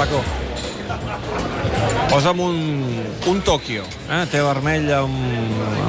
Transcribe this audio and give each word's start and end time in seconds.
Paco. 0.00 0.22
Posa'm 2.08 2.38
un, 2.40 2.56
un 3.28 3.40
Tòquio. 3.44 3.82
Eh? 4.08 4.22
Té 4.32 4.40
vermell 4.40 4.86
amb, 4.96 5.18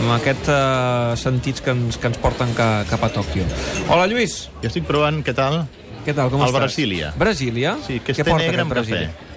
amb 0.02 0.12
aquests 0.18 0.52
uh, 0.52 1.14
sentits 1.16 1.64
que 1.64 1.72
ens, 1.72 1.96
que 1.96 2.12
ens 2.12 2.20
porten 2.20 2.52
ca, 2.58 2.84
cap 2.90 3.06
a 3.08 3.12
Tòquio. 3.16 3.48
Hola, 3.88 4.10
Lluís. 4.12 4.50
Jo 4.60 4.68
estic 4.68 4.84
provant, 4.90 5.22
què 5.24 5.32
tal? 5.38 5.62
Què 6.04 6.12
tal, 6.18 6.28
com 6.28 6.44
El 6.44 6.50
estàs? 6.50 6.60
Brasília. 6.60 7.14
Brasília? 7.16 7.78
Sí, 7.88 8.02
que 8.04 8.12
és 8.12 8.20
Què 8.20 8.26
té 8.28 8.34
porta 8.34 8.44
negre 8.44 8.58
aquest 8.58 8.66
amb 8.66 8.76
Brasília? 8.76 9.14
cafè. 9.14 9.31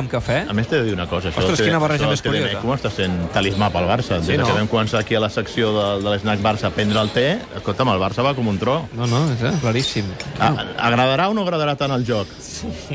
Amb 0.00 0.08
cafè? 0.10 0.38
A 0.48 0.54
més, 0.56 0.66
t'he 0.70 0.78
de 0.80 0.86
dir 0.88 0.94
una 0.96 1.06
cosa. 1.06 1.28
Això 1.30 1.44
Ostres, 1.44 1.60
quina 1.62 1.78
barreja 1.82 2.08
més 2.08 2.22
curiosa. 2.24 2.60
Com 2.62 2.72
està 2.74 2.90
sent 2.92 3.16
talismà 3.34 3.68
pel 3.70 3.86
Barça? 3.88 4.18
Des 4.18 4.30
Sí, 4.30 4.38
no? 4.38 4.46
que 4.48 4.56
vam 4.56 4.68
començar 4.70 5.02
aquí 5.04 5.14
a 5.14 5.20
la 5.20 5.28
secció 5.30 5.70
de, 5.76 5.84
de 6.02 6.14
l'Snack 6.14 6.42
Barça 6.42 6.70
a 6.70 6.72
prendre 6.74 7.00
el 7.00 7.12
té, 7.14 7.26
escolta'm, 7.60 7.92
el 7.92 8.00
Barça 8.02 8.24
va 8.24 8.34
com 8.34 8.48
un 8.48 8.58
tro. 8.58 8.78
No, 8.96 9.06
no, 9.10 9.22
és 9.34 9.44
eh, 9.44 9.52
claríssim. 9.60 10.08
A, 10.40 10.50
agradarà 10.88 11.28
o 11.30 11.36
no 11.36 11.44
agradarà 11.44 11.76
tant 11.78 11.92
el 11.94 12.06
joc, 12.08 12.32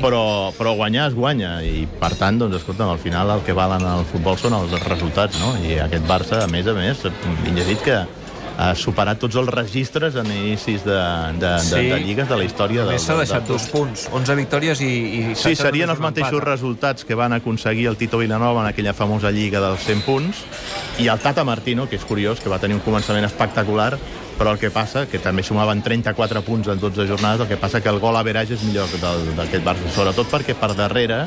però, 0.02 0.52
però 0.58 0.74
guanyar 0.76 1.08
es 1.12 1.16
guanya 1.16 1.56
i 1.64 1.86
per 2.00 2.12
tant, 2.18 2.42
doncs, 2.42 2.58
escolta'm, 2.60 2.90
al 2.92 3.02
final 3.02 3.30
el 3.38 3.44
que 3.46 3.56
valen 3.56 3.86
al 3.86 4.04
futbol 4.10 4.38
són 4.40 4.58
els 4.58 4.76
resultats, 4.86 5.38
no? 5.40 5.54
I 5.64 5.78
aquest 5.86 6.06
Barça, 6.10 6.42
a 6.44 6.50
més 6.50 6.66
a 6.66 6.74
més, 6.76 7.06
he 7.06 7.54
llegit 7.56 7.82
que 7.86 8.00
ha 8.58 8.74
superat 8.74 9.18
tots 9.20 9.36
els 9.36 9.48
registres 9.52 10.14
en 10.16 10.26
inicis 10.32 10.82
de, 10.84 10.96
de, 11.38 11.46
de, 11.46 11.58
Sí. 11.60 11.82
de 11.90 11.98
lligues 12.00 12.28
de 12.28 12.36
la 12.36 12.44
història 12.44 12.82
A 12.84 12.86
més, 12.86 13.02
s'ha 13.02 13.14
deixat 13.18 13.42
del 13.44 13.56
dos 13.58 13.66
punts. 13.68 14.08
11 14.12 14.34
victòries 14.34 14.80
i... 14.80 14.86
i 14.86 15.22
Sí, 15.34 15.50
16 15.52 15.58
serien 15.58 15.90
els 15.90 16.00
mateixos 16.00 16.32
empat. 16.40 16.48
resultats 16.48 17.04
que 17.04 17.14
van 17.14 17.32
aconseguir 17.36 17.86
el 17.88 17.96
Tito 17.96 18.18
Vilanova 18.18 18.62
en 18.62 18.68
aquella 18.72 18.94
famosa 18.94 19.30
lliga 19.30 19.60
dels 19.60 19.80
100 19.84 20.02
punts 20.06 20.44
i 20.98 21.08
el 21.08 21.18
Tata 21.20 21.44
Martino, 21.44 21.88
que 21.88 21.96
és 21.96 22.04
curiós, 22.04 22.40
que 22.40 22.48
va 22.48 22.58
tenir 22.58 22.74
un 22.76 22.80
començament 22.86 23.24
espectacular, 23.28 23.98
però 24.38 24.52
el 24.52 24.58
que 24.58 24.70
passa, 24.70 25.06
que 25.06 25.18
també 25.18 25.42
sumaven 25.42 25.82
34 25.82 26.40
punts 26.42 26.68
en 26.68 26.80
12 26.80 27.06
jornades, 27.08 27.40
el 27.40 27.48
que 27.48 27.56
passa 27.60 27.80
que 27.82 27.88
el 27.88 27.98
gol 28.00 28.16
average 28.16 28.54
és 28.54 28.62
millor 28.64 28.88
que 28.88 28.96
del- 28.98 29.34
d'aquest 29.36 29.64
Barça, 29.64 29.92
sobretot 29.94 30.28
perquè 30.32 30.54
per 30.54 30.74
darrere 30.76 31.26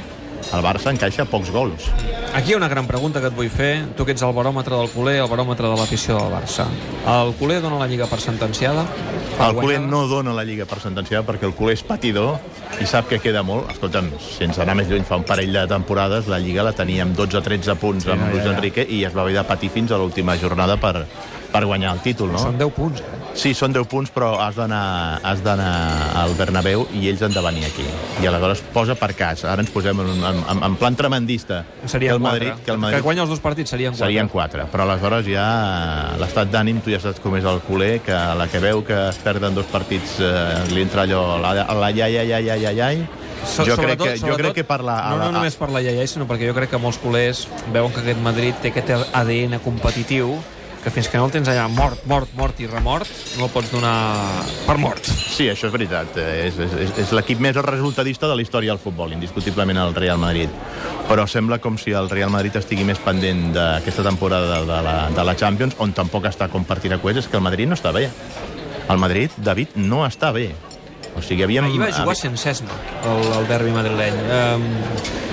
el 0.53 0.63
Barça 0.65 0.91
encaixa 0.93 1.25
pocs 1.29 1.51
gols. 1.53 1.89
Aquí 2.33 2.51
hi 2.51 2.53
ha 2.55 2.59
una 2.59 2.69
gran 2.71 2.87
pregunta 2.87 3.21
que 3.21 3.29
et 3.31 3.35
vull 3.35 3.49
fer. 3.49 3.71
Tu 3.97 4.05
que 4.05 4.13
ets 4.15 4.23
el 4.25 4.33
baròmetre 4.35 4.77
del 4.77 4.89
culer, 4.93 5.17
el 5.23 5.29
baròmetre 5.31 5.69
de 5.69 5.77
l'afició 5.79 6.17
del 6.17 6.33
Barça. 6.33 6.67
El 7.09 7.33
culer 7.39 7.59
dona 7.63 7.79
la 7.81 7.87
Lliga 7.89 8.07
per 8.09 8.19
sentenciada? 8.21 8.85
Per 9.37 9.49
El 9.49 9.55
culer 9.57 9.79
no 9.81 10.05
dona 10.07 10.33
la 10.35 10.43
Lliga 10.45 10.67
per 10.69 10.79
sentenciar 10.83 11.23
perquè 11.27 11.47
el 11.49 11.55
culer 11.57 11.77
és 11.77 11.83
patidor 11.83 12.39
i 12.81 12.87
sap 12.89 13.09
que 13.09 13.19
queda 13.23 13.43
molt. 13.43 13.71
Escolta'm, 13.73 14.11
sense 14.19 14.61
anar 14.61 14.77
més 14.79 14.89
lluny, 14.89 15.05
fa 15.07 15.17
un 15.19 15.25
parell 15.27 15.53
de 15.55 15.65
temporades 15.71 16.29
la 16.31 16.39
Lliga 16.43 16.65
la 16.65 16.73
teníem 16.77 17.15
12-13 17.17 17.75
punts 17.79 18.05
Sí, 18.05 18.13
amb 18.13 18.27
ja, 18.27 18.31
Luis 18.31 18.43
ja, 18.43 18.51
ja. 18.51 18.57
Enrique 18.57 18.85
i 18.85 19.03
es 19.07 19.15
va 19.15 19.25
haver 19.25 19.35
de 19.39 19.45
patir 19.47 19.71
fins 19.73 19.91
a 19.91 19.99
l'última 20.01 20.37
jornada 20.39 20.77
per, 20.77 21.05
per 21.51 21.65
guanyar 21.65 21.95
el 21.97 22.03
títol, 22.05 22.31
no? 22.35 22.43
Són 22.43 22.59
10 22.59 22.75
punts, 22.77 23.01
eh? 23.01 23.18
Sí, 23.37 23.53
són 23.55 23.71
10 23.71 23.85
punts, 23.87 24.09
però 24.11 24.33
has 24.41 24.55
d'anar 24.57 25.19
has 25.23 25.39
d'anar 25.45 25.69
al 26.19 26.33
Bernabéu 26.35 26.87
i 26.97 27.05
ells 27.07 27.21
han 27.23 27.31
de 27.31 27.41
venir 27.45 27.65
aquí. 27.69 27.85
I 28.23 28.27
aleshores 28.27 28.59
posa 28.73 28.95
per 28.99 29.13
cas. 29.15 29.45
Ara 29.47 29.61
ens 29.63 29.71
posem 29.71 29.99
en, 30.03 30.09
en, 30.17 30.41
en, 30.55 30.63
en 30.67 30.75
plan 30.81 30.95
tremendista. 30.95 31.61
Serien 31.85 32.11
que 32.11 32.15
el 32.17 32.21
4. 32.21 32.27
Madrid, 32.27 32.63
que 32.65 32.71
el 32.71 32.77
Madrid 32.81 32.97
que 32.97 33.03
guanya 33.05 33.21
els 33.23 33.29
dos 33.31 33.39
partits 33.39 33.69
serien 33.71 33.93
4. 33.93 34.05
serien 34.05 34.27
4. 34.33 34.67
Però 34.73 34.83
aleshores 34.87 35.25
ja 35.29 35.45
l'estat 36.19 36.51
d'ànim, 36.51 36.81
tu 36.83 36.91
ja 36.91 36.99
saps 36.99 37.21
com 37.23 37.37
és 37.39 37.47
el 37.47 37.61
culer, 37.67 38.01
que 38.03 38.11
a 38.15 38.35
la 38.35 38.47
que 38.51 38.59
veu 38.63 38.83
que 38.83 38.97
es 39.09 39.21
perden 39.23 39.55
dos 39.55 39.69
partits 39.71 40.17
eh, 40.19 40.65
li 40.73 40.81
entra 40.83 41.05
allò, 41.07 41.37
la, 41.39 41.53
la 41.63 41.91
ia, 41.91 42.09
ia, 42.09 42.23
ia, 42.23 42.39
ia, 42.41 42.57
ia, 42.57 42.71
ia, 42.73 42.91
So, 43.39 43.63
jo, 43.63 43.77
crec 43.79 43.95
sobretot- 43.95 44.19
que, 44.19 44.19
jo 44.19 44.35
crec 44.35 44.53
que 44.53 44.63
per 44.67 44.81
la... 44.83 44.97
No, 45.11 45.15
no 45.15 45.25
la- 45.29 45.31
només 45.37 45.55
per 45.55 45.69
la 45.71 45.79
iaiai, 45.79 46.05
sinó 46.11 46.25
perquè 46.27 46.49
jo 46.49 46.53
crec 46.57 46.73
que 46.73 46.77
molts 46.77 46.97
culers 46.99 47.45
veuen 47.71 47.93
que 47.95 48.01
aquest 48.03 48.19
Madrid 48.19 48.57
té 48.61 48.73
aquest 48.73 48.91
ADN 49.15 49.61
competitiu 49.63 50.33
que 50.83 50.91
fins 50.93 51.09
que 51.11 51.19
no 51.19 51.27
el 51.27 51.33
tens 51.33 51.49
allà 51.51 51.65
mort, 51.71 52.05
mort, 52.07 52.31
mort 52.37 52.59
i 52.63 52.67
remort, 52.69 53.09
no 53.37 53.47
el 53.47 53.51
pots 53.51 53.71
donar 53.73 53.95
per 54.67 54.77
mort. 54.79 55.09
Sí, 55.09 55.49
això 55.51 55.67
és 55.67 55.73
veritat. 55.75 56.15
És, 56.19 56.59
és, 56.59 56.75
és, 56.85 56.93
és 57.03 57.11
l'equip 57.15 57.41
més 57.43 57.57
resultadista 57.65 58.29
de 58.29 58.37
la 58.39 58.45
història 58.45 58.71
del 58.71 58.81
futbol, 58.81 59.11
indiscutiblement 59.15 59.81
el 59.83 59.93
Real 59.97 60.21
Madrid. 60.21 60.53
Però 61.09 61.25
sembla 61.27 61.59
com 61.59 61.77
si 61.81 61.91
el 61.95 62.09
Real 62.11 62.31
Madrid 62.31 62.55
estigui 62.59 62.87
més 62.87 63.01
pendent 63.03 63.49
d'aquesta 63.55 64.05
temporada 64.07 64.53
de, 64.53 64.63
de, 64.69 64.79
la, 64.87 64.95
de 65.15 65.27
la 65.27 65.35
Champions, 65.35 65.75
on 65.83 65.93
tampoc 65.97 66.29
està 66.31 66.47
compartint 66.51 66.95
a 66.95 67.01
és 67.09 67.27
que 67.27 67.37
el 67.37 67.43
Madrid 67.43 67.67
no 67.67 67.75
està 67.75 67.91
bé. 67.91 68.09
El 68.89 68.97
Madrid, 68.97 69.31
David, 69.37 69.75
no 69.75 70.05
està 70.07 70.31
bé. 70.31 70.49
O 71.17 71.21
sigui, 71.21 71.43
havíem... 71.43 71.65
Ahir 71.67 71.81
va 71.81 71.91
jugar 71.91 72.15
sense 72.15 72.49
esma, 72.49 72.75
el, 73.03 73.25
el 73.39 73.49
derbi 73.49 73.73
madrileny. 73.75 74.21
Um, 74.29 75.28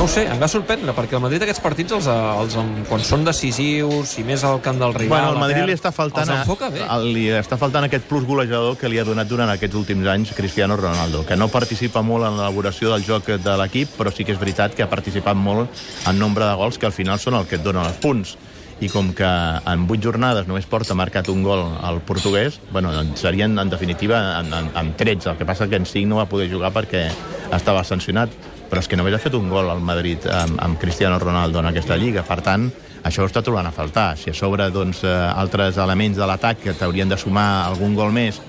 no 0.00 0.06
ho 0.06 0.08
sé, 0.08 0.22
em 0.32 0.38
va 0.40 0.46
sorprendre, 0.48 0.94
perquè 0.96 1.18
el 1.18 1.20
Madrid 1.20 1.42
aquests 1.44 1.60
partits, 1.60 1.92
els, 1.92 2.06
els, 2.08 2.54
quan 2.88 3.02
són 3.04 3.26
decisius, 3.26 4.14
i 4.16 4.22
més 4.24 4.40
al 4.48 4.62
camp 4.64 4.78
del 4.80 4.94
rival... 4.96 5.26
Bueno, 5.26 5.34
a 5.36 5.42
Madrid 5.42 5.66
li 5.68 5.74
està 5.76 5.90
faltant... 5.92 6.24
Els 6.24 6.38
a- 6.40 6.96
li 7.04 7.26
està 7.36 7.58
faltant 7.60 7.84
aquest 7.84 8.06
plus 8.08 8.24
golejador 8.24 8.78
que 8.80 8.88
li 8.88 8.96
ha 8.96 9.04
donat 9.04 9.28
durant 9.28 9.50
aquests 9.52 9.76
últims 9.76 10.06
anys 10.08 10.30
Cristiano 10.32 10.78
Ronaldo, 10.80 11.20
que 11.28 11.36
no 11.36 11.50
participa 11.52 12.00
molt 12.00 12.24
en 12.30 12.38
l'elaboració 12.38 12.94
del 12.94 13.04
joc 13.04 13.28
de 13.44 13.56
l'equip, 13.60 13.92
però 13.98 14.08
sí 14.08 14.24
que 14.24 14.32
és 14.32 14.40
veritat 14.40 14.72
que 14.72 14.86
ha 14.86 14.88
participat 14.88 15.36
molt 15.36 15.68
en 16.08 16.16
nombre 16.18 16.48
de 16.48 16.54
gols, 16.56 16.78
que 16.80 16.88
al 16.88 16.96
final 16.96 17.20
són 17.20 17.36
el 17.36 17.44
que 17.50 17.58
et 17.60 17.66
donen 17.66 17.84
els 17.84 17.98
punts. 18.00 18.38
I 18.80 18.88
com 18.88 19.10
que 19.12 19.28
en 19.28 19.82
8 19.84 20.00
jornades 20.00 20.48
només 20.48 20.64
porta 20.64 20.96
marcat 20.96 21.28
un 21.28 21.42
gol 21.44 21.66
al 21.84 22.00
portuguès, 22.08 22.56
bueno, 22.72 22.88
doncs 22.96 23.20
serien 23.20 23.58
en 23.60 23.68
definitiva 23.68 24.22
en, 24.38 24.48
en, 24.62 24.72
en 24.80 24.94
13. 24.96 25.34
El 25.34 25.36
que 25.36 25.44
passa 25.44 25.68
que 25.68 25.76
en 25.76 25.84
5 25.84 26.08
no 26.08 26.22
va 26.22 26.24
poder 26.32 26.48
jugar 26.48 26.72
perquè 26.72 27.04
estava 27.52 27.84
sancionat 27.84 28.32
però 28.70 28.80
és 28.80 28.88
que 28.88 28.96
només 28.96 29.16
ha 29.16 29.22
fet 29.22 29.34
un 29.34 29.50
gol 29.50 29.68
al 29.68 29.82
Madrid 29.82 30.24
amb, 30.30 30.60
amb 30.62 30.78
Cristiano 30.78 31.18
Ronaldo 31.18 31.58
en 31.60 31.70
aquesta 31.72 31.98
lliga. 31.98 32.22
Per 32.26 32.38
tant, 32.46 32.68
això 33.02 33.24
ho 33.24 33.28
està 33.28 33.42
trobant 33.42 33.66
a 33.66 33.74
faltar. 33.74 34.14
Si 34.16 34.30
a 34.30 34.36
sobre 34.36 34.70
doncs, 34.70 35.02
eh, 35.04 35.10
altres 35.10 35.80
elements 35.82 36.16
de 36.16 36.26
l'atac 36.26 36.62
que 36.62 36.76
t'haurien 36.78 37.10
de 37.10 37.18
sumar 37.18 37.66
algun 37.66 37.98
gol 37.98 38.14
més 38.14 38.40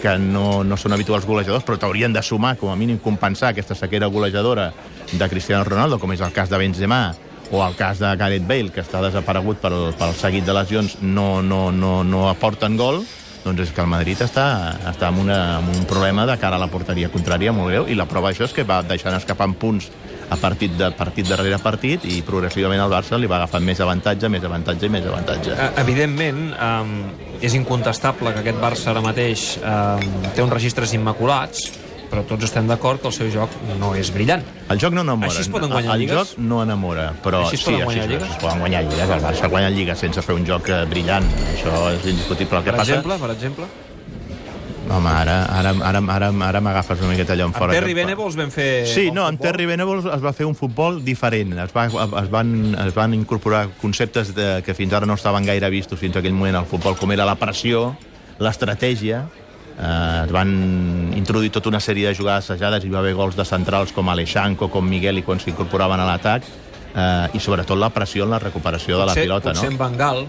que 0.00 0.16
no, 0.20 0.62
no 0.64 0.76
són 0.80 0.94
habituals 0.96 1.26
golejadors, 1.26 1.64
però 1.64 1.78
t'haurien 1.80 2.12
de 2.12 2.22
sumar, 2.22 2.54
com 2.60 2.70
a 2.70 2.76
mínim, 2.76 2.98
compensar 3.02 3.50
aquesta 3.52 3.74
sequera 3.74 4.08
golejadora 4.12 4.70
de 5.12 5.28
Cristiano 5.28 5.64
Ronaldo, 5.64 5.98
com 5.98 6.12
és 6.12 6.22
el 6.24 6.34
cas 6.36 6.50
de 6.52 6.60
Benzema, 6.60 7.14
o 7.50 7.62
el 7.64 7.76
cas 7.78 8.00
de 8.02 8.10
Gareth 8.18 8.46
Bale, 8.46 8.72
que 8.74 8.82
està 8.82 9.00
desaparegut 9.04 9.60
pel, 9.62 9.76
pel 9.98 10.14
seguit 10.18 10.46
de 10.46 10.54
lesions, 10.56 10.98
no, 11.02 11.42
no, 11.42 11.70
no, 11.72 12.00
no 12.04 12.26
aporten 12.28 12.76
gol, 12.76 13.04
doncs 13.46 13.68
és 13.68 13.72
que 13.74 13.82
el 13.84 13.90
Madrid 13.90 14.20
està, 14.24 14.46
està 14.90 15.10
amb, 15.12 15.22
una, 15.22 15.38
amb 15.60 15.70
un 15.70 15.86
problema 15.88 16.26
de 16.26 16.34
cara 16.42 16.58
a 16.58 16.62
la 16.62 16.70
porteria 16.72 17.10
contrària 17.12 17.54
molt 17.54 17.70
greu, 17.70 17.86
i 17.86 17.94
la 17.98 18.08
prova 18.10 18.32
d'això 18.32 18.48
és 18.48 18.56
que 18.56 18.66
va 18.66 18.82
deixant 18.86 19.14
escapar 19.14 19.48
punts 19.60 19.88
a 20.26 20.36
partit 20.40 20.72
de 20.74 20.90
partit 20.98 21.28
darrere 21.28 21.58
partit 21.62 22.02
i 22.10 22.18
progressivament 22.26 22.82
el 22.82 22.90
Barça 22.90 23.18
li 23.18 23.30
va 23.30 23.38
agafant 23.38 23.62
més 23.62 23.78
avantatge, 23.80 24.30
més 24.32 24.44
avantatge 24.44 24.88
i 24.88 24.90
més 24.90 25.06
avantatge. 25.06 25.54
Eh, 25.54 25.68
Evidentment, 25.84 26.48
um, 26.58 26.94
és 27.38 27.54
incontestable 27.54 28.34
que 28.34 28.42
aquest 28.42 28.58
Barça 28.62 28.90
ara 28.90 29.04
mateix 29.04 29.52
um, 29.62 30.06
té 30.34 30.42
uns 30.42 30.56
registres 30.56 30.96
immaculats, 30.98 31.68
però 32.10 32.22
tots 32.26 32.44
estem 32.44 32.66
d'acord 32.68 33.00
que 33.00 33.08
el 33.08 33.14
seu 33.16 33.30
joc 33.30 33.50
no 33.80 33.94
és 33.94 34.12
brillant. 34.14 34.42
El 34.70 34.78
joc 34.82 34.92
no 34.94 35.02
enamora. 35.06 35.30
Així 35.30 35.42
es 35.42 35.48
poden 35.48 35.70
guanyar 35.70 35.94
el 35.94 36.00
lligues? 36.04 36.16
joc 36.34 36.38
no 36.38 36.62
enamora, 36.62 37.12
però 37.24 37.44
Així 37.46 37.56
es 37.56 37.60
sí, 37.64 37.66
poden 37.70 37.80
així, 37.82 37.84
guanyar 37.86 38.04
es- 38.04 38.10
lligues? 38.10 38.30
es 38.30 38.42
poden 38.42 38.58
guanyar 38.60 38.84
lligues. 38.84 39.10
El 39.10 39.20
Barça 39.26 39.48
guanya 39.50 39.70
lligues 39.70 39.98
sense 39.98 40.22
fer 40.22 40.34
un 40.34 40.46
joc 40.46 40.68
eh, 40.68 40.84
brillant. 40.90 41.26
Això 41.56 41.90
és 41.96 42.06
indiscutible. 42.06 42.58
El 42.58 42.64
que 42.64 42.70
Per 42.70 42.78
passa... 42.78 42.92
exemple, 42.94 43.18
per 43.26 43.30
exemple, 43.34 43.66
Home, 44.88 45.08
ara, 45.10 45.46
ara, 45.50 45.72
ara, 45.82 45.98
ara, 46.14 46.28
ara 46.46 46.60
m'agafes 46.62 47.00
una 47.02 47.08
miqueta 47.10 47.32
allò 47.34 47.48
en 47.48 47.50
amb 47.50 47.56
fora. 47.58 47.72
Terry 47.74 47.90
de- 47.92 48.04
Venables 48.04 48.36
vam 48.38 48.52
fer... 48.54 48.86
Sí, 48.86 49.08
no, 49.10 49.24
amb 49.26 49.34
futbol. 49.40 49.50
Terry 49.50 49.66
Venables 49.66 50.04
es 50.14 50.22
va 50.22 50.32
fer 50.32 50.46
un 50.46 50.54
futbol 50.54 51.00
diferent. 51.04 51.56
Es, 51.58 51.72
va, 51.74 51.86
es, 51.88 52.30
van, 52.30 52.52
es 52.86 52.94
van 52.94 53.12
incorporar 53.14 53.64
conceptes 53.80 54.30
de, 54.36 54.62
que 54.62 54.74
fins 54.78 54.92
ara 54.94 55.04
no 55.04 55.14
estaven 55.18 55.42
gaire 55.44 55.68
vistos 55.74 55.98
fins 55.98 56.14
aquell 56.16 56.32
moment 56.38 56.54
al 56.60 56.66
futbol, 56.70 56.94
com 56.94 57.10
era 57.10 57.26
la 57.26 57.34
pressió, 57.34 57.96
l'estratègia, 58.38 59.24
eh, 59.78 60.22
es 60.24 60.32
van 60.32 61.12
introduir 61.16 61.50
tota 61.52 61.68
una 61.68 61.80
sèrie 61.80 62.08
de 62.08 62.14
jugades 62.14 62.44
assajades, 62.50 62.84
hi 62.84 62.88
va 62.92 62.98
haver 63.00 63.14
gols 63.14 63.36
de 63.36 63.44
centrals 63.44 63.92
com 63.92 64.08
Aleixanco, 64.08 64.68
com 64.70 64.84
Miguel 64.88 65.18
i 65.18 65.22
quan 65.22 65.38
s'incorporaven 65.40 66.00
a 66.00 66.06
l'atac, 66.06 66.42
eh, 66.94 67.28
i 67.34 67.40
sobretot 67.40 67.78
la 67.78 67.90
pressió 67.90 68.24
en 68.24 68.30
la 68.30 68.38
recuperació 68.38 68.98
de 68.98 69.06
la 69.06 69.12
Potser- 69.14 69.22
pilota, 69.28 69.50
potser 69.52 69.70
no? 69.70 69.72
en 69.72 69.78
Bengal... 69.78 70.26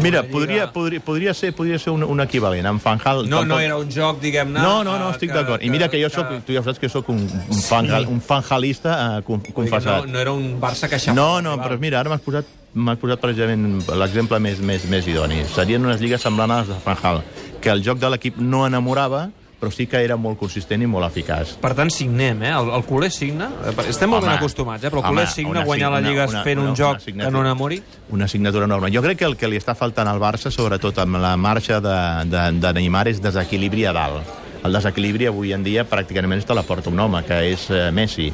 Mira, 0.00 0.22
lliga- 0.22 0.32
podria, 0.32 0.72
podria, 0.72 1.00
podria, 1.04 1.34
ser, 1.34 1.50
podria 1.54 1.78
ser 1.78 1.90
un, 1.92 2.02
un 2.08 2.20
equivalent. 2.24 2.64
En 2.64 2.78
Fanjal... 2.80 3.28
No, 3.28 3.42
no 3.44 3.58
tampoc- 3.58 3.64
era 3.66 3.76
un 3.76 3.90
joc, 3.92 4.18
diguem-ne... 4.22 4.58
no, 4.58 4.78
no, 4.82 4.94
no, 4.98 5.10
eh, 5.10 5.12
estic 5.12 5.28
que- 5.30 5.36
d'acord. 5.36 5.62
I 5.62 5.68
mira 5.68 5.90
que 5.92 6.00
jo 6.00 6.08
soc, 6.08 6.30
tu 6.46 6.54
ja 6.56 6.62
saps 6.64 6.78
que 6.80 6.88
sóc 6.88 7.10
un, 7.12 7.18
un, 7.20 7.60
fangal, 7.60 8.06
un 8.08 8.22
fanjalista 8.24 9.18
eh, 9.18 9.22
que 9.44 9.52
confessat. 9.52 10.06
No, 10.06 10.12
no 10.14 10.18
era 10.22 10.32
un 10.32 10.54
Barça 10.58 10.88
que 10.88 10.96
aixafava 10.96 11.20
No, 11.20 11.42
no, 11.44 11.58
però 11.60 11.76
mira, 11.78 12.00
ara 12.00 12.08
m'has 12.14 12.24
posat, 12.24 12.48
m'has 12.74 12.98
posat 12.98 13.20
precisament 13.22 13.82
l'exemple 13.98 14.38
més, 14.42 14.58
més, 14.60 14.84
més 14.90 15.06
idoni. 15.06 15.42
Serien 15.54 15.84
unes 15.84 16.00
lligues 16.02 16.20
semblants 16.22 16.52
a 16.52 16.58
les 16.62 16.68
de 16.68 16.80
Fanjal, 16.82 17.22
que 17.60 17.70
el 17.70 17.82
joc 17.86 17.98
de 18.02 18.10
l'equip 18.10 18.36
no 18.42 18.66
enamorava, 18.66 19.28
però 19.60 19.70
sí 19.72 19.86
que 19.88 19.96
era 20.04 20.16
molt 20.20 20.36
consistent 20.36 20.82
i 20.82 20.86
molt 20.90 21.06
eficaç. 21.06 21.54
Per 21.62 21.70
tant, 21.78 21.88
signem, 21.88 22.42
eh? 22.44 22.50
El, 22.52 22.68
el 22.76 22.82
culer 22.84 23.08
signa. 23.14 23.46
Estem 23.88 24.10
molt 24.10 24.22
Home, 24.24 24.32
ben 24.34 24.38
acostumats, 24.42 24.84
eh? 24.84 24.90
Però 24.92 25.00
el 25.00 25.06
home, 25.06 25.14
culer 25.22 25.28
signa 25.32 25.50
una 25.54 25.62
guanyar 25.64 25.90
la 25.94 25.98
signa- 26.02 26.10
Lliga 26.10 26.26
una- 26.28 26.42
fent 26.44 26.58
una- 26.58 26.66
un 26.68 26.74
una 26.74 26.76
joc 26.82 27.00
signatura. 27.00 27.30
que 27.30 27.32
no 27.32 27.40
enamori. 27.46 27.82
Una 28.10 28.24
assignatura 28.26 28.64
enorme. 28.66 28.90
Jo 28.92 29.00
crec 29.00 29.18
que 29.18 29.24
el 29.24 29.36
que 29.38 29.48
li 29.48 29.56
està 29.56 29.74
faltant 29.74 30.08
al 30.10 30.20
Barça, 30.20 30.50
sobretot 30.50 30.98
amb 30.98 31.16
la 31.16 31.36
marxa 31.38 31.80
de, 31.80 31.96
de, 32.28 32.44
de 32.60 32.72
Neymar, 32.74 33.06
és 33.08 33.22
desequilibri 33.22 33.86
a 33.86 33.92
dalt. 33.96 34.34
El 34.64 34.72
desequilibri 34.72 35.26
avui 35.30 35.52
en 35.52 35.62
dia 35.64 35.86
pràcticament 35.88 36.44
te 36.44 36.54
la 36.54 36.62
porta 36.64 36.90
un 36.90 37.00
home, 37.00 37.22
que 37.24 37.40
és 37.52 37.70
eh, 37.70 37.90
Messi 37.92 38.30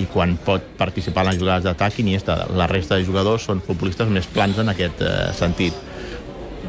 i 0.00 0.06
quan 0.10 0.36
pot 0.40 0.64
participar 0.78 1.26
en 1.26 1.32
les 1.32 1.40
jugades 1.40 1.64
d'atac 1.66 1.98
Iniesta. 2.00 2.46
La 2.56 2.68
resta 2.70 2.96
de 2.96 3.06
jugadors 3.06 3.44
són 3.48 3.62
futbolistes 3.64 4.08
més 4.08 4.26
plans 4.26 4.58
en 4.58 4.72
aquest 4.72 5.02
eh, 5.04 5.16
sentit. 5.36 5.76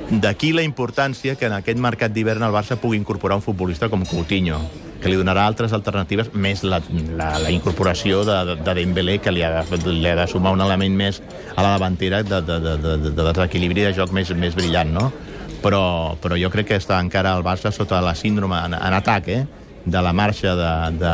D'aquí 0.09 0.51
la 0.53 0.63
importància 0.65 1.35
que 1.39 1.47
en 1.47 1.55
aquest 1.55 1.79
mercat 1.79 2.11
d'hivern 2.13 2.43
el 2.43 2.53
Barça 2.53 2.75
pugui 2.77 2.99
incorporar 2.99 3.37
un 3.39 3.45
futbolista 3.45 3.87
com 3.89 4.03
Coutinho, 4.05 4.59
que 5.01 5.09
li 5.11 5.17
donarà 5.19 5.45
altres 5.47 5.73
alternatives, 5.75 6.29
més 6.33 6.63
la, 6.63 6.81
la, 7.17 7.29
la 7.41 7.51
incorporació 7.51 8.23
de, 8.27 8.35
de, 8.49 8.57
de 8.63 8.75
Dembélé, 8.79 9.17
que 9.23 9.31
li 9.31 9.43
ha, 9.43 9.63
li 9.63 10.09
ha 10.09 10.15
de 10.19 10.27
sumar 10.31 10.53
un 10.55 10.63
element 10.63 10.95
més 10.95 11.21
a 11.55 11.63
la 11.63 11.73
davantera 11.75 12.21
de, 12.23 12.41
de, 12.41 12.59
de, 12.59 12.77
de, 12.83 12.95
de 13.09 13.27
desequilibri 13.31 13.87
de 13.87 13.93
joc 13.95 14.13
més, 14.15 14.31
més 14.37 14.55
brillant, 14.59 14.93
no? 14.93 15.09
Però, 15.63 15.83
però 16.19 16.35
jo 16.39 16.51
crec 16.51 16.73
que 16.73 16.79
està 16.79 16.99
encara 16.99 17.35
el 17.37 17.43
Barça 17.43 17.71
sota 17.71 18.01
la 18.03 18.15
síndrome 18.19 18.59
en, 18.67 18.75
en 18.75 18.97
atac, 18.99 19.29
eh? 19.31 19.43
De 19.85 20.01
la 20.01 20.13
marxa 20.13 20.55
de, 20.55 20.97
de, 20.97 21.13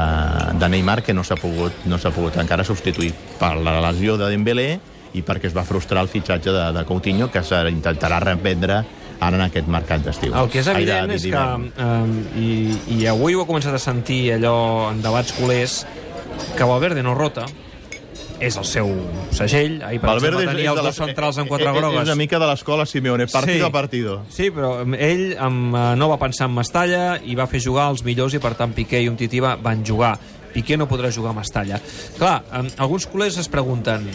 de 0.60 0.70
Neymar 0.70 1.02
que 1.04 1.14
no 1.14 1.24
s'ha 1.24 1.38
pogut, 1.40 1.86
no 1.90 1.98
pogut 1.98 2.38
encara 2.38 2.64
substituir 2.64 3.12
per 3.40 3.56
la 3.58 3.80
lesió 3.90 4.18
de 4.18 4.30
Dembélé 4.30 4.70
i 5.18 5.24
perquè 5.26 5.50
es 5.50 5.56
va 5.58 5.66
frustrar 5.66 6.04
el 6.06 6.12
fitxatge 6.12 6.54
de, 6.54 6.66
de 6.76 6.84
Coutinho 6.86 7.32
que 7.34 7.42
s'intentarà 7.42 8.20
reprendre 8.22 8.84
ara 9.20 9.36
en 9.36 9.44
aquest 9.44 9.68
mercat 9.68 10.04
d'estiu. 10.06 10.36
El 10.38 10.52
que 10.52 10.62
és 10.62 10.70
evident 10.72 11.12
és 11.12 11.26
que, 11.28 11.46
eh, 11.86 12.12
i, 12.40 12.52
i 13.00 13.08
avui 13.12 13.36
ho 13.36 13.44
he 13.44 13.50
començat 13.50 13.76
a 13.76 13.82
sentir 13.82 14.22
allò 14.38 14.92
en 14.92 15.02
debats 15.04 15.34
culers, 15.36 15.82
que 16.56 16.68
Valverde 16.68 17.04
no 17.04 17.18
rota, 17.18 17.48
és 18.40 18.56
el 18.58 18.66
seu 18.66 18.90
segell. 19.32 19.82
Ahir, 19.84 20.00
per 20.00 20.10
Valverde 20.14 20.38
exemple, 20.44 20.56
tenia 20.56 20.72
els 20.72 20.82
dos 20.84 20.96
centrals 20.96 21.38
amb 21.38 21.50
quatre 21.50 21.70
és, 21.70 21.76
grogues. 21.78 22.02
És 22.02 22.08
una 22.08 22.16
mica 22.16 22.40
de 22.40 22.48
l'escola 22.48 22.86
Simeone, 22.86 23.28
partido 23.28 23.58
Sí. 23.58 23.62
a 23.68 23.72
partido. 23.72 24.22
Sí, 24.30 24.50
però 24.52 24.82
ell 24.98 25.36
amb, 25.38 25.76
eh, 25.76 25.96
no 25.98 26.08
va 26.10 26.18
pensar 26.18 26.48
en 26.48 26.56
Mestalla 26.56 27.20
i 27.24 27.36
va 27.36 27.48
fer 27.48 27.60
jugar 27.62 27.90
els 27.92 28.04
millors 28.04 28.34
i 28.34 28.40
per 28.40 28.56
tant 28.56 28.74
Piqué 28.74 29.02
i 29.02 29.08
Umtiti 29.10 29.40
va- 29.40 29.56
van 29.56 29.84
jugar. 29.86 30.18
Piqué 30.54 30.78
no 30.78 30.88
podrà 30.88 31.12
jugar 31.14 31.32
a 31.32 31.40
Mestalla. 31.40 31.80
Clar, 32.18 32.44
eh, 32.54 32.68
alguns 32.78 33.06
culers 33.08 33.38
es 33.38 33.48
pregunten 33.50 34.10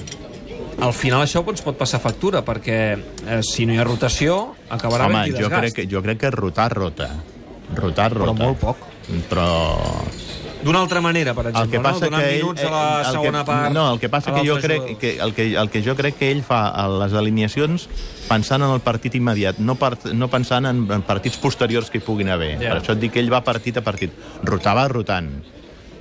al 0.80 0.92
final 0.92 1.22
això 1.22 1.44
ens 1.48 1.62
pot 1.62 1.76
passar 1.78 2.00
factura 2.00 2.44
perquè 2.44 2.98
eh, 3.28 3.40
si 3.42 3.64
no 3.64 3.72
hi 3.72 3.78
ha 3.78 3.84
rotació 3.84 4.54
acabarà 4.68 5.06
Home, 5.06 5.30
jo 5.30 5.36
desgast. 5.48 5.60
crec, 5.60 5.74
que, 5.74 5.86
jo 5.86 6.02
crec 6.02 6.18
que 6.18 6.30
rotar 6.30 6.72
rota. 6.72 7.10
Rotar 7.74 8.10
Però 8.12 8.26
rota. 8.26 8.44
molt 8.44 8.58
poc. 8.58 8.76
Però 9.30 9.78
D'una 10.64 10.80
altra 10.80 11.00
manera, 11.04 11.34
per 11.36 11.46
el 11.46 11.52
exemple, 11.52 11.76
que 11.76 11.82
passa 11.84 12.00
no? 12.00 12.10
donant 12.10 12.24
que 12.24 12.30
ell, 12.32 12.42
minuts 12.42 12.64
a 12.64 12.70
la 12.72 12.84
el 13.02 13.16
segona 13.18 13.42
que, 13.42 13.48
part. 13.50 13.72
No, 13.74 13.86
el 13.92 14.00
que 14.00 14.10
passa 14.12 14.34
que 14.34 14.44
jo 14.48 14.58
crec 14.62 14.86
que 14.98 15.16
el, 15.20 15.34
que 15.36 15.48
el 15.60 15.70
que 15.70 15.82
jo 15.84 15.96
crec 15.98 16.16
que 16.20 16.30
ell 16.32 16.44
fa 16.46 16.66
a 16.72 16.86
les 16.88 17.16
alineacions 17.20 17.88
pensant 18.28 18.64
en 18.64 18.72
el 18.72 18.80
partit 18.84 19.14
immediat, 19.20 19.60
no, 19.60 19.76
part, 19.80 20.08
no 20.16 20.30
pensant 20.32 20.70
en, 20.70 20.86
en 20.96 21.04
partits 21.04 21.36
posteriors 21.40 21.90
que 21.92 22.00
hi 22.00 22.06
puguin 22.06 22.32
haver. 22.32 22.54
Ja. 22.56 22.72
Per 22.72 22.78
això 22.80 22.96
et 22.96 23.04
dic 23.04 23.14
que 23.16 23.20
ell 23.22 23.32
va 23.32 23.44
partit 23.44 23.76
a 23.80 23.84
partit. 23.84 24.16
Rotava 24.44 24.88
rotant. 24.88 25.34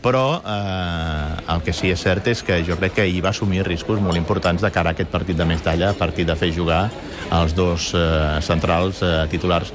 Però 0.03 0.41
eh, 0.43 1.51
el 1.53 1.61
que 1.63 1.71
sí 1.71 1.91
és 1.93 2.01
cert 2.03 2.27
és 2.27 2.41
que 2.43 2.57
jo 2.67 2.75
crec 2.79 2.97
que 2.97 3.05
ell 3.07 3.21
va 3.23 3.31
assumir 3.31 3.63
riscos 3.63 4.01
molt 4.03 4.19
importants 4.19 4.63
de 4.63 4.71
cara 4.75 4.91
a 4.91 4.97
aquest 4.97 5.11
partit 5.11 5.37
de 5.39 5.47
Mestalla, 5.47 5.93
a 5.93 5.97
partir 5.99 6.25
de 6.27 6.35
fer 6.35 6.51
jugar 6.55 6.89
els 7.31 7.55
dos 7.55 7.93
eh, 7.95 8.39
centrals 8.43 8.99
eh, 8.99 9.13
titulars. 9.31 9.71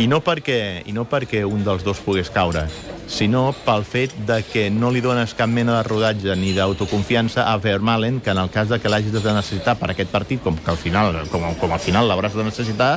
I 0.00 0.06
no, 0.08 0.22
perquè, 0.24 0.82
I 0.88 0.92
no 0.96 1.04
perquè 1.04 1.42
un 1.44 1.64
dels 1.66 1.82
dos 1.84 1.98
pogués 2.00 2.30
caure, 2.32 2.64
sinó 3.12 3.50
pel 3.66 3.84
fet 3.84 4.14
de 4.26 4.38
que 4.46 4.70
no 4.72 4.88
li 4.90 5.02
dones 5.04 5.34
cap 5.36 5.50
mena 5.52 5.76
de 5.76 5.82
rodatge 5.84 6.36
ni 6.40 6.54
d'autoconfiança 6.56 7.44
a 7.44 7.58
Vermaelen, 7.60 8.22
que 8.24 8.32
en 8.32 8.40
el 8.40 8.48
cas 8.50 8.70
de 8.72 8.80
que 8.80 8.88
l'hagis 8.88 9.12
de 9.12 9.34
necessitar 9.36 9.76
per 9.76 9.90
aquest 9.92 10.10
partit, 10.10 10.40
com 10.40 10.56
que 10.56 10.72
al 10.72 10.80
final, 10.80 11.20
com, 11.28 11.44
com 11.60 11.76
al 11.76 11.82
final 11.82 12.08
l'hauràs 12.08 12.38
de 12.38 12.48
necessitar, 12.48 12.92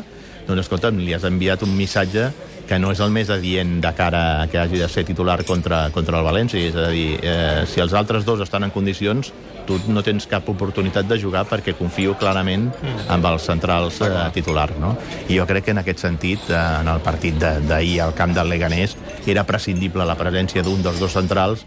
doncs 0.48 0.64
escolta'm, 0.64 1.02
li 1.02 1.14
has 1.14 1.26
enviat 1.28 1.66
un 1.68 1.76
missatge 1.76 2.30
que 2.66 2.80
no 2.80 2.94
és 2.94 3.02
el 3.04 3.12
més 3.14 3.30
adient 3.34 3.76
de 3.84 3.92
cara 3.98 4.24
a 4.42 4.48
que 4.50 4.58
hagi 4.62 4.80
de 4.80 4.88
ser 4.90 5.04
titular 5.06 5.42
contra, 5.46 5.90
contra 5.94 6.22
el 6.22 6.26
València. 6.26 6.62
És 6.64 6.78
a 6.80 6.88
dir, 6.94 7.20
eh, 7.22 7.66
si 7.70 7.84
els 7.84 7.94
altres 7.94 8.26
dos 8.26 8.42
estan 8.42 8.64
en 8.66 8.74
condicions, 8.74 9.34
tu 9.66 9.80
no 9.90 10.04
tens 10.04 10.28
cap 10.30 10.48
oportunitat 10.50 11.08
de 11.10 11.18
jugar 11.22 11.46
perquè 11.50 11.74
confio 11.78 12.14
clarament 12.18 12.70
amb 13.10 13.26
els 13.32 13.46
centrals 13.50 14.00
eh, 14.06 14.12
titulars. 14.34 14.78
No? 14.80 14.96
I 15.30 15.40
jo 15.40 15.46
crec 15.50 15.66
que 15.66 15.72
en 15.76 15.82
aquest 15.82 16.00
sentit, 16.06 16.40
eh, 16.50 16.60
en 16.82 16.88
el 16.92 17.00
partit 17.02 17.36
de- 17.42 17.60
d'ahir 17.68 18.02
al 18.02 18.14
camp 18.14 18.34
del 18.36 18.50
Leganés, 18.50 18.96
era 19.26 19.44
prescindible 19.44 20.06
la 20.06 20.16
presència 20.18 20.64
d'un 20.64 20.82
dels 20.84 21.00
dos 21.00 21.12
centrals 21.14 21.66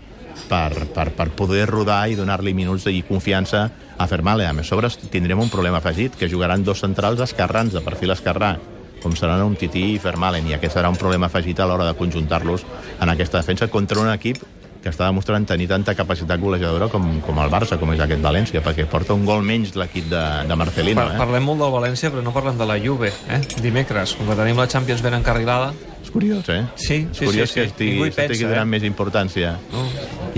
per, 0.48 0.86
per, 0.94 1.10
per 1.12 1.28
poder 1.34 1.66
rodar 1.68 2.06
i 2.08 2.14
donar-li 2.14 2.54
minuts 2.54 2.86
i 2.86 3.02
confiança 3.02 3.66
a 3.98 4.06
Fermale. 4.06 4.46
A 4.46 4.52
més, 4.54 4.68
sobre 4.70 4.88
tindrem 5.10 5.40
un 5.42 5.50
problema 5.50 5.78
afegit, 5.82 6.14
que 6.16 6.28
jugaran 6.30 6.62
dos 6.64 6.80
centrals 6.80 7.20
esquerrans, 7.20 7.72
de 7.74 7.80
perfil 7.82 8.14
esquerrà, 8.14 8.54
com 9.02 9.14
seran 9.14 9.42
un 9.44 9.54
Tití 9.54 9.94
i 9.94 9.98
Fermalen, 10.02 10.46
i 10.48 10.54
aquest 10.56 10.74
serà 10.78 10.88
un 10.90 10.96
problema 10.98 11.26
afegit 11.26 11.60
a 11.60 11.66
l'hora 11.66 11.84
de 11.86 11.94
conjuntar-los 11.98 12.64
en 13.00 13.08
aquesta 13.12 13.38
defensa 13.38 13.68
contra 13.68 14.00
un 14.00 14.08
equip 14.10 14.38
que 14.88 14.96
està 14.96 15.08
demostrant 15.10 15.44
tenir 15.48 15.68
tanta 15.68 15.94
capacitat 15.98 16.40
golejadora 16.40 16.88
com, 16.92 17.04
com 17.24 17.40
el 17.42 17.52
Barça, 17.52 17.78
com 17.80 17.92
és 17.92 18.00
aquest 18.00 18.24
València, 18.24 18.62
perquè 18.64 18.88
porta 18.88 19.16
un 19.16 19.26
gol 19.28 19.44
menys 19.44 19.74
l'equip 19.76 20.08
de, 20.08 20.24
de 20.48 20.58
Marcelino. 20.58 21.04
Eh? 21.12 21.20
Parlem 21.20 21.44
molt 21.44 21.60
del 21.64 21.74
València, 21.74 22.12
però 22.14 22.24
no 22.24 22.32
parlem 22.34 22.58
de 22.58 22.68
la 22.68 22.78
Juve, 22.80 23.12
eh? 23.28 23.42
Dimecres, 23.60 24.16
com 24.18 24.30
que 24.30 24.38
tenim 24.38 24.58
la 24.58 24.68
Champions 24.70 25.04
ben 25.04 25.18
encarrilada. 25.20 25.74
És 26.08 26.12
curiós, 26.12 26.48
eh? 26.48 26.64
Sí, 26.80 26.94
és 27.10 27.18
sí, 27.18 27.26
curiós 27.26 27.50
sí, 27.50 27.54
que 27.54 27.60
sí. 27.60 27.66
estigui, 27.68 27.90
Ningú 27.98 28.06
hi 28.08 28.12
pensa, 28.16 28.46
donant 28.48 28.62
eh? 28.64 28.70
més 28.72 28.84
importància. 28.88 29.50
No? 29.74 29.82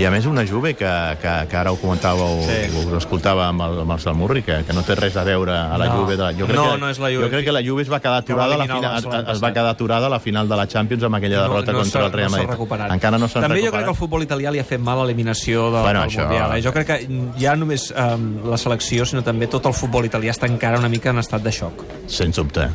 I 0.01 0.05
a 0.07 0.11
més 0.11 0.25
una 0.27 0.43
Juve 0.47 0.73
que, 0.75 0.89
que, 1.23 1.33
que 1.51 1.57
ara 1.57 1.71
ho 1.71 1.77
comentàveu, 1.79 2.41
Sí. 2.43 2.57
sí. 2.73 2.81
us 2.89 2.97
escoltava 2.99 3.47
amb 3.53 3.63
el, 3.63 3.77
amb 3.85 3.93
el 3.95 4.01
Salmurri, 4.03 4.43
que, 4.43 4.57
que 4.67 4.73
no 4.75 4.83
té 4.83 4.97
res 4.99 5.15
a 5.17 5.23
veure 5.23 5.53
a 5.55 5.79
la 5.79 5.87
No. 5.87 6.01
Juve. 6.01 6.17
De 6.17 6.23
la, 6.25 6.33
jo 6.35 6.47
crec 6.49 6.57
No, 6.59 6.65
que, 6.73 6.79
no 6.83 6.91
és 6.91 6.99
la 6.99 7.11
Juve. 7.13 7.23
Jo 7.23 7.31
crec 7.31 7.45
que 7.47 7.53
la 7.55 7.63
Juve 7.63 7.83
es 7.87 7.93
va 7.93 8.01
quedar 8.01 8.25
Que 8.25 8.35
va 8.35 8.47
aturada, 8.49 8.55
a 8.55 8.59
la 8.59 8.75
final, 8.75 8.99
es, 8.99 9.29
es 9.37 9.45
va 9.45 9.53
quedar 9.53 9.69
aturada 9.77 10.07
a 10.07 10.11
la 10.11 10.19
final 10.19 10.49
de 10.49 10.57
la 10.59 10.67
Champions 10.67 11.05
amb 11.07 11.15
aquella 11.21 11.43
derrota 11.43 11.73
contra 11.73 12.01
s'ha- 12.01 12.07
el 12.07 12.13
Real 12.13 12.31
no 12.31 12.31
s'ha 12.37 12.43
Madrid. 12.43 12.51
recuperat. 12.51 12.93
Encara 12.99 13.19
no 13.19 13.29
s'han 13.29 13.43
També 13.43 13.61
jo 13.61 13.67
recuperat. 13.67 13.73
crec 13.79 13.85
que 13.85 13.91
el 13.95 14.01
futbol 14.03 14.23
italià 14.27 14.51
li 14.51 14.59
ha 14.59 14.65
fet 14.65 14.81
mal 14.81 14.99
a 14.99 15.05
l'eliminació 15.05 15.71
del, 15.71 15.83
Bueno, 15.83 16.01
del 16.01 16.11
això- 16.11 16.27
Mundial. 16.27 16.59
Eh? 16.59 16.63
Jo 16.67 16.73
crec 16.73 16.87
que 16.87 16.99
ja 17.39 17.55
només 17.57 17.93
um, 17.95 18.51
la 18.51 18.59
selecció, 18.59 19.07
sinó 19.07 19.23
també 19.23 19.47
tot 19.47 19.67
el 19.67 19.75
futbol 19.75 20.05
italià 20.05 20.33
està 20.35 20.51
encara 20.51 20.79
una 20.83 20.89
mica 20.89 21.11
en 21.11 21.19
estat 21.23 21.43
de 21.43 21.53
xoc. 21.53 21.85
Sens 22.09 22.35
dubte. 22.35 22.67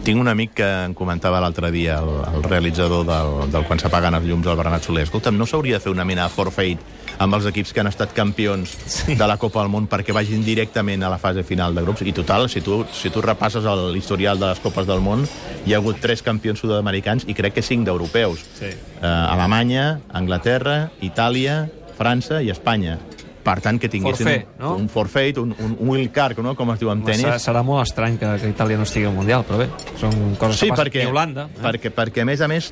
Tinc 0.00 0.16
un 0.18 0.28
amic 0.32 0.54
que 0.56 0.66
em 0.86 0.94
comentava 0.96 1.42
l'altre 1.44 1.68
dia, 1.70 1.98
el, 2.00 2.08
el 2.38 2.42
realitzador 2.46 3.04
del, 3.04 3.50
del 3.52 3.66
Quan 3.68 3.78
s'apaguen 3.82 4.14
els 4.16 4.24
llums, 4.26 4.46
el 4.48 4.56
Bernat 4.56 4.86
Soler. 4.86 5.04
Escolta'm, 5.04 5.36
no 5.36 5.44
s'hauria 5.46 5.76
de 5.76 5.84
fer 5.84 5.92
una 5.92 6.06
mena 6.08 6.24
de 6.24 6.32
forfeit 6.32 6.80
amb 7.20 7.36
els 7.36 7.44
equips 7.50 7.74
que 7.76 7.82
han 7.82 7.90
estat 7.90 8.14
campions 8.16 8.72
sí. 8.88 9.14
de 9.20 9.26
la 9.28 9.36
Copa 9.36 9.60
del 9.60 9.68
Món 9.74 9.90
perquè 9.92 10.14
vagin 10.16 10.40
directament 10.46 11.04
a 11.04 11.10
la 11.12 11.18
fase 11.20 11.44
final 11.44 11.76
de 11.76 11.84
grups? 11.84 12.00
I 12.08 12.14
total, 12.16 12.48
si 12.48 12.62
tu, 12.64 12.80
si 12.96 13.12
tu 13.12 13.20
repasses 13.20 13.66
el- 13.68 13.90
l'historial 13.92 14.40
de 14.40 14.48
les 14.54 14.62
Copes 14.64 14.88
del 14.88 15.04
Món, 15.04 15.26
hi 15.66 15.74
ha 15.76 15.82
hagut 15.82 16.00
tres 16.00 16.24
campions 16.24 16.64
sud-americans 16.64 17.28
i 17.28 17.36
crec 17.36 17.58
que 17.58 17.62
cinc 17.66 17.84
d'europeus. 17.84 18.40
Sí. 18.56 18.72
Eh, 18.72 19.04
Alemanya, 19.04 20.00
Anglaterra, 20.16 20.86
Itàlia, 21.04 21.66
França 22.00 22.40
i 22.40 22.48
Espanya. 22.48 22.96
Per 23.40 23.54
tant, 23.64 23.78
que 23.80 23.88
tinguessin 23.88 24.26
Forfait, 24.26 24.46
no? 24.60 24.74
un 24.76 24.88
forfeit, 24.92 25.38
un, 25.40 25.54
un, 25.64 25.76
un 25.80 25.88
wild 25.94 26.10
card, 26.12 26.38
no? 26.44 26.52
com 26.58 26.70
es 26.74 26.80
diu 26.82 26.90
en 26.92 27.00
tenis. 27.06 27.22
Serà, 27.24 27.38
serà 27.40 27.62
molt 27.64 27.86
estrany 27.86 28.18
que, 28.20 28.28
que 28.42 28.50
Itàlia 28.52 28.76
no 28.76 28.84
estigui 28.84 29.06
al 29.08 29.14
Mundial, 29.16 29.46
però 29.48 29.62
bé, 29.62 29.68
són 30.00 30.12
coses 30.38 30.58
Sí, 30.60 30.66
que 30.68 30.74
passen. 30.74 30.84
perquè, 30.84 31.04
I 31.06 31.08
Holanda. 31.08 31.46
Eh? 31.48 31.62
perquè, 31.64 31.92
perquè, 31.96 32.20
a 32.20 32.28
més 32.28 32.42
a 32.44 32.48
més, 32.52 32.68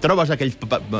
trobes 0.00 0.30
aquell, 0.30 0.52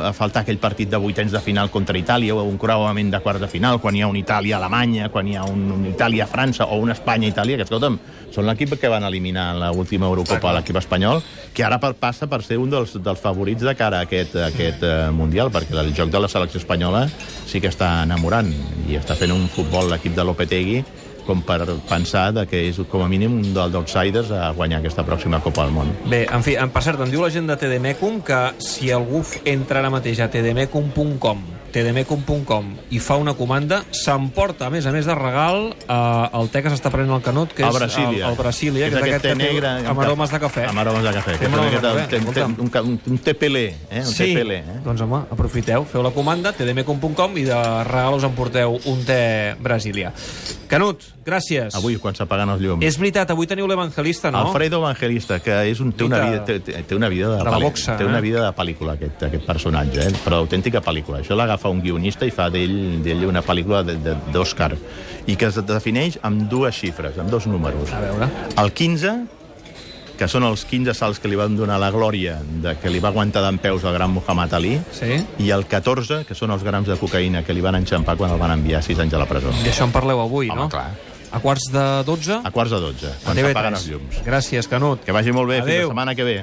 a 0.03 0.11
faltar 0.13 0.43
aquell 0.43 0.59
partit 0.61 0.89
de 0.91 0.99
vuitens 1.01 1.31
de 1.31 1.41
final 1.43 1.71
contra 1.71 1.97
Itàlia 1.97 2.35
o 2.35 2.43
un 2.47 2.57
creuament 2.61 3.11
de 3.11 3.19
quarts 3.23 3.41
de 3.41 3.49
final, 3.51 3.79
quan 3.81 3.95
hi 3.95 4.03
ha 4.03 4.09
un 4.11 4.17
Itàlia-Alemanya, 4.19 5.09
quan 5.13 5.27
hi 5.27 5.35
ha 5.39 5.45
un, 5.47 5.65
un 5.75 5.85
Itàlia-França 5.89 6.67
o 6.67 6.79
un 6.83 6.93
Espanya-Itàlia, 6.93 7.57
que, 7.57 7.67
escolta'm, 7.67 7.99
són 8.33 8.47
l'equip 8.49 8.75
que 8.79 8.91
van 8.91 9.05
eliminar 9.07 9.51
l'última 9.57 10.09
Eurocopa 10.09 10.53
l'equip 10.55 10.77
espanyol, 10.81 11.23
que 11.55 11.65
ara 11.65 11.79
per, 11.81 11.95
passa 11.99 12.29
per 12.29 12.41
ser 12.45 12.59
un 12.61 12.71
dels, 12.71 12.97
dels 13.03 13.21
favorits 13.23 13.65
de 13.65 13.75
cara 13.79 14.03
a 14.03 14.07
aquest, 14.07 14.35
a 14.37 14.49
aquest 14.51 14.85
uh, 14.85 15.09
Mundial, 15.15 15.51
perquè 15.53 15.77
el 15.79 15.93
joc 15.97 16.11
de 16.13 16.21
la 16.21 16.29
selecció 16.31 16.61
espanyola 16.61 17.07
sí 17.49 17.61
que 17.61 17.71
està 17.71 18.03
enamorant 18.05 18.51
i 18.89 18.99
està 18.99 19.17
fent 19.17 19.33
un 19.33 19.47
futbol 19.51 19.89
l'equip 19.89 20.15
de 20.15 20.25
Lopetegui 20.27 20.83
com 21.29 21.43
per 21.45 21.61
pensar 21.89 22.31
de 22.33 22.47
que 22.49 22.63
és 22.71 22.81
com 22.89 23.05
a 23.05 23.09
mínim 23.11 23.37
un 23.39 23.53
dels 23.53 23.77
outsiders 23.77 24.33
a 24.33 24.49
guanyar 24.57 24.81
aquesta 24.81 25.05
pròxima 25.05 25.39
Copa 25.45 25.67
del 25.67 25.75
Món. 25.77 25.93
Bé, 26.09 26.23
en 26.25 26.41
fi, 26.45 26.57
en, 26.57 26.73
per 26.73 26.81
cert, 26.85 26.99
em 27.05 27.13
diu 27.13 27.21
la 27.21 27.29
gent 27.33 27.45
de 27.49 27.55
TDMecum 27.61 28.19
que 28.25 28.41
si 28.63 28.89
algú 28.91 29.21
entra 29.45 29.79
ara 29.83 29.93
mateix 29.93 30.19
a 30.25 30.29
tdmecum.com 30.33 31.45
tdmecum.com 31.69 32.69
i 32.89 32.97
fa 32.97 33.15
una 33.21 33.35
comanda, 33.37 33.83
s'emporta, 33.93 34.65
a 34.65 34.71
més 34.73 34.87
a 34.89 34.91
més 34.91 35.05
de 35.05 35.13
regal, 35.13 35.67
eh, 35.85 36.39
el 36.39 36.49
te 36.49 36.63
que 36.65 36.71
s'està 36.73 36.89
prenent 36.89 37.13
el 37.13 37.21
Canut, 37.21 37.51
que 37.53 37.61
El 37.61 37.69
és 37.69 37.75
Brasília. 37.77 38.23
el, 38.25 38.31
el 38.31 38.37
Brasília, 38.39 38.87
Que 38.89 38.95
que 38.95 38.97
és 38.97 39.03
aquest 39.03 39.21
té 39.21 39.29
té 39.29 39.35
negre 39.37 39.73
amb 39.91 40.01
aromes 40.01 40.31
de 40.33 40.39
cafè. 40.41 40.63
Amb 40.69 40.81
aromes 40.81 41.03
de 41.05 41.11
cafè. 41.19 41.35
Té 41.37 41.45
Que 41.45 41.51
té, 41.51 41.77
cafè, 41.77 42.07
té, 42.09 42.19
té, 42.39 42.43
un, 42.65 42.69
ca- 42.73 42.81
un, 42.81 42.97
un 43.05 43.17
TPL, 43.21 43.55
eh? 43.61 43.75
Un 44.01 44.05
Sí, 44.09 44.31
TPL, 44.33 44.51
eh? 44.57 44.79
doncs 44.85 45.01
home, 45.05 45.21
aprofiteu, 45.29 45.85
feu 45.85 46.01
la 46.01 46.09
comanda, 46.15 46.53
tdmecum.com 46.57 47.37
i 47.37 47.45
de 47.51 47.61
regal 47.85 48.17
us 48.17 48.25
emporteu 48.25 48.79
un 48.89 49.05
te 49.05 49.19
brasilià. 49.61 50.09
Canut, 50.69 51.05
gràcies. 51.25 51.75
Avui, 51.77 51.97
quan 52.01 52.15
s'apaguen 52.17 52.49
els 52.55 52.61
llums. 52.63 52.85
És 52.85 52.97
veritat, 52.99 53.29
avui 53.33 53.47
teniu 53.47 53.67
l'Evangelista, 53.69 54.31
no? 54.31 54.45
Alfredo 54.47 54.79
Evangelista, 54.81 55.39
que 55.43 55.57
és 55.69 55.79
un, 55.83 55.91
té, 55.93 56.05
una 56.07 56.19
vida, 56.25 56.43
té, 56.45 56.59
té- 56.59 56.95
una 56.95 57.09
vida 57.09 57.29
de, 57.29 57.37
de 57.43 57.51
la 57.51 57.57
boxa, 57.61 57.97
té 57.97 58.05
una 58.07 58.19
eh? 58.19 58.25
vida 58.25 58.45
de 58.45 58.51
pel·lícula, 58.57 58.95
aquest, 58.99 59.23
aquest 59.29 59.45
personatge, 59.45 60.07
eh? 60.07 60.13
però 60.25 60.41
d'autèntica 60.41 60.81
pel·lícula. 60.85 61.21
Això 61.23 61.37
l'agafa 61.37 61.69
un 61.69 61.81
guionista 61.81 62.25
i 62.25 62.31
fa 62.31 62.49
d'ell 62.53 63.25
una 63.27 63.43
pel·lícula 63.45 63.83
d'Òscar, 63.85 64.73
i 65.27 65.35
que 65.35 65.49
es 65.51 65.59
defineix 65.65 66.19
amb 66.23 66.47
dues 66.49 66.75
xifres, 66.75 67.17
amb 67.19 67.29
dos 67.29 67.45
números. 67.47 67.91
A 67.93 67.99
veure. 68.01 68.29
El 68.57 68.71
15, 68.73 69.17
que 70.19 70.27
són 70.27 70.43
els 70.43 70.65
15 70.67 70.93
salts 70.97 71.21
que 71.23 71.29
li 71.31 71.37
van 71.39 71.55
donar 71.55 71.77
la 71.79 71.89
glòria 71.95 72.37
de 72.43 72.75
que 72.81 72.91
li 72.91 72.99
va 72.99 73.07
aguantar 73.13 73.41
d'en 73.45 73.57
peus 73.63 73.85
el 73.87 73.93
gran 73.95 74.11
Muhammad 74.11 74.53
Ali, 74.59 74.73
Sí? 74.91 75.13
i 75.39 75.49
el 75.55 75.63
14, 75.65 76.25
que 76.27 76.35
són 76.35 76.51
els 76.51 76.63
grams 76.67 76.87
de 76.91 76.97
cocaïna 76.99 77.45
que 77.47 77.53
li 77.55 77.61
van 77.63 77.75
enxampar 77.79 78.17
quan 78.19 78.31
el 78.35 78.37
van 78.41 78.51
enviar 78.59 78.83
6 78.83 78.99
anys 78.99 79.13
a 79.15 79.21
la 79.23 79.25
presó. 79.29 79.53
I 79.63 79.69
això 79.71 79.87
en 79.87 79.93
parleu 79.95 80.19
avui, 80.19 80.49
Home, 80.51 80.65
no? 80.65 80.69
clar. 80.69 80.89
A 81.31 81.37
quarts 81.39 81.67
de 81.71 81.81
12? 82.07 82.39
A 82.43 82.49
quarts 82.49 82.71
de 82.73 82.79
12, 82.81 83.05
A 83.05 83.11
quan 83.23 83.37
TV3. 83.37 83.51
s'apaguen 83.53 83.75
els 83.77 83.83
llums. 83.87 84.15
Gràcies, 84.25 84.67
Canut. 84.67 85.03
Que 85.05 85.13
vagi 85.13 85.31
molt 85.31 85.47
bé, 85.47 85.59
fins 85.61 85.67
Adéu. 85.69 85.81
la 85.87 85.91
setmana 85.93 86.15
que 86.17 86.23
ve. 86.25 86.37